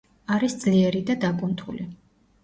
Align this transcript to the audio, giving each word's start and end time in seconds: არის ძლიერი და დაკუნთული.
არის 0.35 0.53
ძლიერი 0.61 1.01
და 1.09 1.15
დაკუნთული. 1.25 1.85